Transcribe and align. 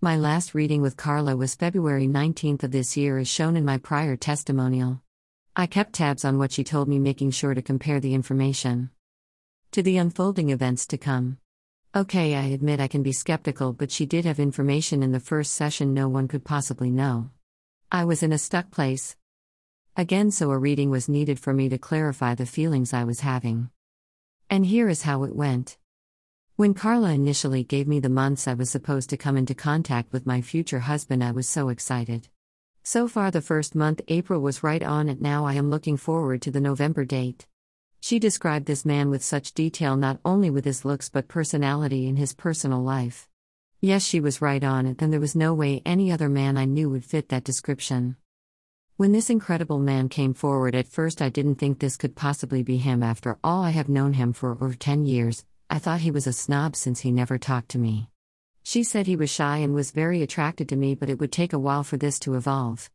My 0.00 0.16
last 0.16 0.54
reading 0.54 0.80
with 0.80 0.96
Carla 0.96 1.36
was 1.36 1.56
February 1.56 2.06
19th 2.06 2.62
of 2.62 2.70
this 2.70 2.96
year, 2.96 3.18
as 3.18 3.26
shown 3.26 3.56
in 3.56 3.64
my 3.64 3.78
prior 3.78 4.16
testimonial. 4.16 5.02
I 5.56 5.66
kept 5.66 5.94
tabs 5.94 6.24
on 6.24 6.38
what 6.38 6.52
she 6.52 6.62
told 6.62 6.86
me, 6.86 7.00
making 7.00 7.32
sure 7.32 7.52
to 7.52 7.62
compare 7.62 7.98
the 7.98 8.14
information 8.14 8.90
to 9.72 9.82
the 9.82 9.96
unfolding 9.96 10.50
events 10.50 10.86
to 10.86 10.98
come. 10.98 11.38
Okay, 11.96 12.36
I 12.36 12.44
admit 12.44 12.78
I 12.78 12.86
can 12.86 13.02
be 13.02 13.10
skeptical, 13.10 13.72
but 13.72 13.90
she 13.90 14.06
did 14.06 14.24
have 14.24 14.38
information 14.38 15.02
in 15.02 15.10
the 15.10 15.18
first 15.18 15.54
session 15.54 15.94
no 15.94 16.08
one 16.08 16.28
could 16.28 16.44
possibly 16.44 16.92
know. 16.92 17.30
I 17.90 18.04
was 18.04 18.22
in 18.22 18.32
a 18.32 18.38
stuck 18.38 18.70
place. 18.70 19.16
Again, 19.96 20.30
so 20.30 20.52
a 20.52 20.58
reading 20.58 20.90
was 20.90 21.08
needed 21.08 21.40
for 21.40 21.52
me 21.52 21.68
to 21.70 21.76
clarify 21.76 22.36
the 22.36 22.46
feelings 22.46 22.94
I 22.94 23.02
was 23.02 23.18
having. 23.18 23.70
And 24.48 24.64
here 24.64 24.88
is 24.88 25.02
how 25.02 25.24
it 25.24 25.34
went. 25.34 25.76
When 26.58 26.74
Carla 26.74 27.12
initially 27.12 27.62
gave 27.62 27.86
me 27.86 28.00
the 28.00 28.08
months 28.08 28.48
I 28.48 28.54
was 28.54 28.68
supposed 28.68 29.10
to 29.10 29.16
come 29.16 29.36
into 29.36 29.54
contact 29.54 30.12
with 30.12 30.26
my 30.26 30.40
future 30.40 30.80
husband, 30.80 31.22
I 31.22 31.30
was 31.30 31.48
so 31.48 31.68
excited. 31.68 32.26
So 32.82 33.06
far, 33.06 33.30
the 33.30 33.40
first 33.40 33.76
month, 33.76 34.00
April, 34.08 34.40
was 34.40 34.64
right 34.64 34.82
on, 34.82 35.08
and 35.08 35.22
now 35.22 35.46
I 35.46 35.54
am 35.54 35.70
looking 35.70 35.96
forward 35.96 36.42
to 36.42 36.50
the 36.50 36.60
November 36.60 37.04
date. 37.04 37.46
She 38.00 38.18
described 38.18 38.66
this 38.66 38.84
man 38.84 39.08
with 39.08 39.22
such 39.22 39.54
detail 39.54 39.96
not 39.96 40.18
only 40.24 40.50
with 40.50 40.64
his 40.64 40.84
looks 40.84 41.08
but 41.08 41.28
personality 41.28 42.08
and 42.08 42.18
his 42.18 42.34
personal 42.34 42.82
life. 42.82 43.28
Yes, 43.80 44.04
she 44.04 44.18
was 44.18 44.42
right 44.42 44.64
on 44.64 44.84
it, 44.84 45.00
and 45.00 45.12
there 45.12 45.20
was 45.20 45.36
no 45.36 45.54
way 45.54 45.80
any 45.86 46.10
other 46.10 46.28
man 46.28 46.56
I 46.56 46.64
knew 46.64 46.90
would 46.90 47.04
fit 47.04 47.28
that 47.28 47.44
description. 47.44 48.16
When 48.96 49.12
this 49.12 49.30
incredible 49.30 49.78
man 49.78 50.08
came 50.08 50.34
forward, 50.34 50.74
at 50.74 50.88
first 50.88 51.22
I 51.22 51.28
didn't 51.28 51.60
think 51.60 51.78
this 51.78 51.96
could 51.96 52.16
possibly 52.16 52.64
be 52.64 52.78
him 52.78 53.04
after 53.04 53.38
all 53.44 53.62
I 53.62 53.70
have 53.70 53.88
known 53.88 54.14
him 54.14 54.32
for 54.32 54.50
over 54.50 54.74
10 54.74 55.06
years, 55.06 55.44
I 55.70 55.78
thought 55.78 56.00
he 56.00 56.10
was 56.10 56.26
a 56.26 56.32
snob 56.32 56.76
since 56.76 57.00
he 57.00 57.10
never 57.10 57.36
talked 57.36 57.68
to 57.70 57.78
me. 57.78 58.08
She 58.62 58.82
said 58.82 59.06
he 59.06 59.16
was 59.16 59.28
shy 59.28 59.58
and 59.58 59.74
was 59.74 59.90
very 59.90 60.22
attracted 60.22 60.68
to 60.70 60.76
me, 60.76 60.94
but 60.94 61.10
it 61.10 61.20
would 61.20 61.30
take 61.30 61.52
a 61.52 61.58
while 61.58 61.84
for 61.84 61.98
this 61.98 62.18
to 62.20 62.36
evolve. 62.36 62.90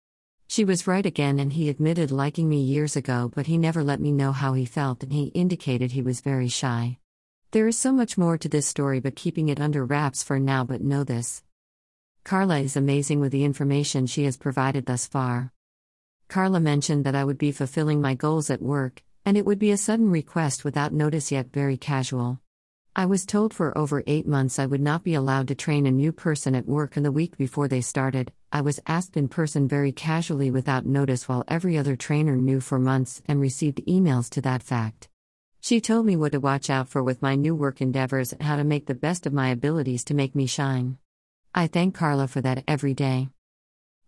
She 0.47 0.65
was 0.65 0.87
right 0.87 1.05
again, 1.05 1.39
and 1.39 1.53
he 1.53 1.69
admitted 1.69 2.11
liking 2.11 2.49
me 2.49 2.61
years 2.61 2.95
ago, 2.95 3.31
but 3.33 3.45
he 3.45 3.57
never 3.57 3.83
let 3.83 3.99
me 3.99 4.11
know 4.11 4.31
how 4.31 4.53
he 4.53 4.65
felt, 4.65 5.03
and 5.03 5.13
he 5.13 5.25
indicated 5.27 5.91
he 5.91 6.01
was 6.01 6.21
very 6.21 6.47
shy. 6.47 6.97
There 7.51 7.67
is 7.67 7.77
so 7.77 7.91
much 7.91 8.17
more 8.17 8.37
to 8.39 8.49
this 8.49 8.67
story, 8.67 8.99
but 8.99 9.15
keeping 9.15 9.49
it 9.49 9.61
under 9.61 9.85
wraps 9.85 10.23
for 10.23 10.39
now, 10.39 10.63
but 10.63 10.81
know 10.81 11.03
this. 11.03 11.43
Carla 12.23 12.59
is 12.59 12.75
amazing 12.75 13.19
with 13.19 13.31
the 13.31 13.43
information 13.43 14.07
she 14.07 14.25
has 14.25 14.37
provided 14.37 14.87
thus 14.87 15.05
far. 15.05 15.53
Carla 16.27 16.59
mentioned 16.59 17.03
that 17.05 17.15
I 17.15 17.23
would 17.23 17.37
be 17.37 17.51
fulfilling 17.51 18.01
my 18.01 18.15
goals 18.15 18.49
at 18.49 18.61
work, 18.61 19.03
and 19.25 19.37
it 19.37 19.45
would 19.45 19.59
be 19.59 19.71
a 19.71 19.77
sudden 19.77 20.09
request 20.09 20.63
without 20.63 20.93
notice 20.93 21.31
yet 21.31 21.53
very 21.53 21.77
casual. 21.77 22.39
I 22.95 23.07
was 23.07 23.25
told 23.25 23.55
for 23.55 23.75
over 23.75 24.03
eight 24.05 24.27
months 24.27 24.59
I 24.59 24.67
would 24.67 24.79
not 24.79 25.03
be 25.03 25.15
allowed 25.15 25.47
to 25.47 25.55
train 25.55 25.87
a 25.87 25.91
new 25.91 26.11
person 26.11 26.53
at 26.53 26.67
work, 26.67 26.95
and 26.95 27.03
the 27.03 27.11
week 27.11 27.35
before 27.37 27.67
they 27.67 27.81
started, 27.81 28.31
I 28.51 28.61
was 28.61 28.79
asked 28.85 29.17
in 29.17 29.29
person 29.29 29.67
very 29.67 29.91
casually 29.91 30.51
without 30.51 30.85
notice 30.85 31.27
while 31.27 31.43
every 31.47 31.75
other 31.75 31.95
trainer 31.95 32.35
knew 32.35 32.59
for 32.59 32.77
months 32.77 33.23
and 33.25 33.41
received 33.41 33.81
emails 33.87 34.29
to 34.29 34.41
that 34.41 34.61
fact. 34.61 35.09
She 35.59 35.81
told 35.81 36.05
me 36.05 36.15
what 36.15 36.33
to 36.33 36.39
watch 36.39 36.69
out 36.69 36.87
for 36.87 37.01
with 37.01 37.23
my 37.23 37.33
new 37.33 37.55
work 37.55 37.81
endeavors 37.81 38.31
and 38.31 38.43
how 38.43 38.57
to 38.57 38.63
make 38.63 38.85
the 38.85 38.93
best 38.93 39.25
of 39.25 39.33
my 39.33 39.49
abilities 39.49 40.03
to 40.03 40.13
make 40.13 40.35
me 40.35 40.45
shine. 40.45 40.99
I 41.55 41.65
thank 41.65 41.95
Carla 41.95 42.27
for 42.27 42.41
that 42.41 42.63
every 42.67 42.93
day. 42.93 43.29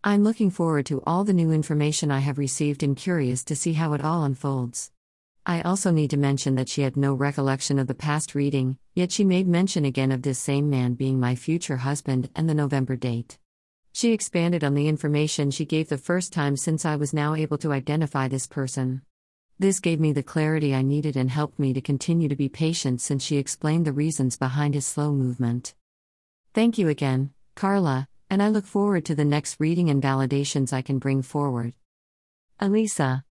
I'm 0.03 0.23
looking 0.23 0.51
forward 0.51 0.85
to 0.87 1.01
all 1.07 1.23
the 1.23 1.33
new 1.33 1.51
information 1.51 2.11
I 2.11 2.19
have 2.19 2.37
received 2.37 2.83
and 2.83 2.95
curious 2.95 3.43
to 3.45 3.55
see 3.55 3.73
how 3.73 3.93
it 3.93 4.03
all 4.03 4.23
unfolds. 4.23 4.91
I 5.47 5.61
also 5.61 5.91
need 5.91 6.09
to 6.09 6.17
mention 6.17 6.55
that 6.55 6.69
she 6.69 6.81
had 6.81 6.97
no 6.97 7.13
recollection 7.13 7.77
of 7.77 7.85
the 7.85 7.93
past 7.93 8.33
reading, 8.33 8.79
yet 8.95 9.11
she 9.11 9.23
made 9.23 9.47
mention 9.47 9.85
again 9.85 10.11
of 10.11 10.23
this 10.23 10.39
same 10.39 10.71
man 10.71 10.95
being 10.95 11.19
my 11.19 11.35
future 11.35 11.77
husband 11.77 12.31
and 12.35 12.49
the 12.49 12.55
November 12.55 12.95
date. 12.95 13.37
She 13.91 14.11
expanded 14.11 14.63
on 14.63 14.73
the 14.73 14.87
information 14.87 15.51
she 15.51 15.63
gave 15.63 15.87
the 15.87 15.99
first 15.99 16.33
time 16.33 16.57
since 16.57 16.83
I 16.83 16.95
was 16.95 17.13
now 17.13 17.35
able 17.35 17.59
to 17.59 17.71
identify 17.71 18.27
this 18.27 18.47
person. 18.47 19.03
This 19.59 19.79
gave 19.79 19.99
me 19.99 20.11
the 20.11 20.23
clarity 20.23 20.73
I 20.73 20.81
needed 20.81 21.15
and 21.15 21.29
helped 21.29 21.59
me 21.59 21.73
to 21.73 21.79
continue 21.79 22.27
to 22.27 22.35
be 22.35 22.49
patient 22.49 22.99
since 22.99 23.23
she 23.23 23.37
explained 23.37 23.85
the 23.85 23.93
reasons 23.93 24.37
behind 24.37 24.73
his 24.73 24.87
slow 24.87 25.11
movement. 25.11 25.75
Thank 26.55 26.79
you 26.79 26.89
again, 26.89 27.33
Carla, 27.53 28.07
and 28.31 28.41
I 28.41 28.49
look 28.49 28.65
forward 28.65 29.05
to 29.05 29.15
the 29.15 29.23
next 29.23 29.59
reading 29.59 29.91
and 29.91 30.01
validations 30.01 30.73
I 30.73 30.81
can 30.81 30.97
bring 30.97 31.21
forward. 31.21 31.73
Elisa 32.59 33.23